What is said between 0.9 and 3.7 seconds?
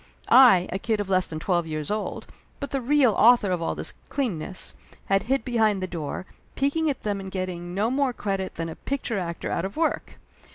of less than twelve years old, but the real author of